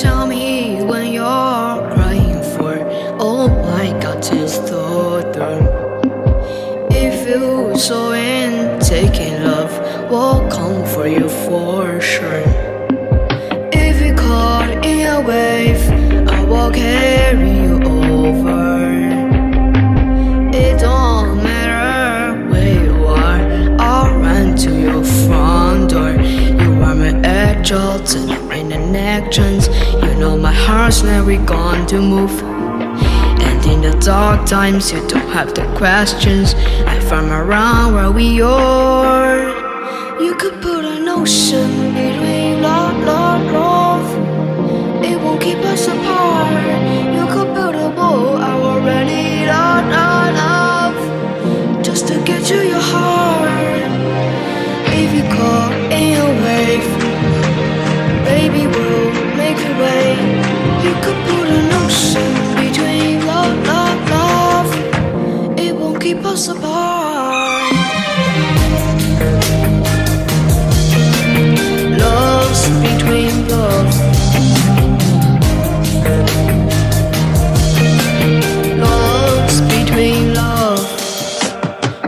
[0.00, 1.24] Tell me when you're
[1.92, 2.78] crying for
[3.20, 5.20] all my God is through.
[6.90, 9.70] If you so in taking love
[10.10, 12.42] will come for you for sure.
[13.70, 15.82] If you caught in a wave,
[16.26, 17.61] I will carry
[31.00, 32.42] never going to move.
[32.42, 36.54] And in the dark times, you don't have the questions.
[36.86, 39.38] I find around where we are.
[40.20, 42.11] You could put an ocean between
[66.42, 67.72] us apart.
[72.02, 73.88] Love's between love.
[78.78, 80.84] Love's between love.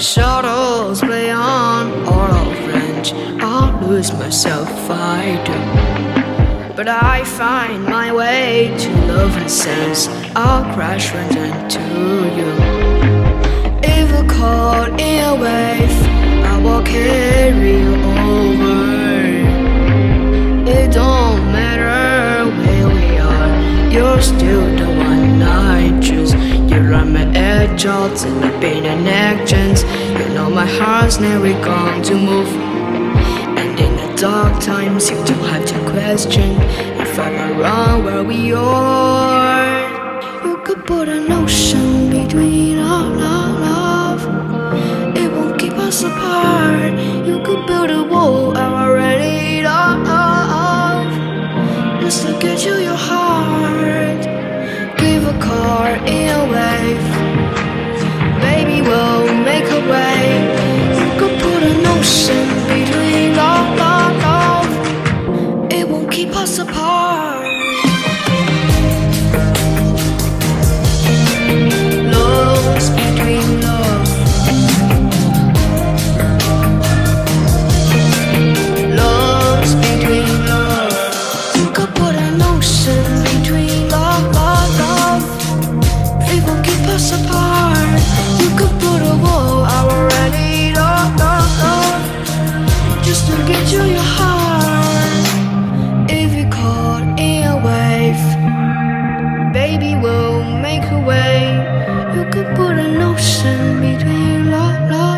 [0.00, 3.12] Shadows play on all of range.
[3.42, 6.74] I'll lose myself I do.
[6.74, 10.08] But I find my way to love and sense.
[10.34, 11.82] I'll crash right into
[12.36, 12.81] you.
[14.42, 15.98] Caught in a wave,
[16.52, 17.94] I will carry you
[18.26, 18.80] over.
[20.68, 23.50] It don't matter where we are,
[23.92, 26.34] you're still the one I choose.
[26.68, 29.84] You're on my edge, and I've been in actions.
[30.18, 32.52] You know my heart's never going to move.
[33.60, 36.60] And in the dark times, you don't have to question
[37.00, 40.42] if I'm around where we are.
[40.44, 42.51] You could put an ocean between
[102.62, 103.44] 忽然弄湿，
[103.80, 104.56] 迷醉雨落
[104.88, 105.11] 落。